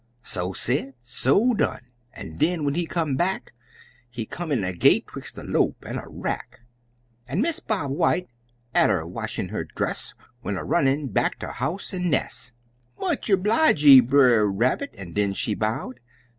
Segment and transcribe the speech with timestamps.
[0.23, 1.91] So said, so done!
[2.13, 3.53] An' den when he come back,
[4.09, 6.61] He come in a gait 'twix' a lope an' a rack.
[7.27, 8.27] An' Miss Bob White,
[8.73, 12.51] atter washin' her dress, Went a runnin' back ter house an' nes';
[12.99, 15.99] "Much erbleege, Brer Rabbit," an' den she bowed.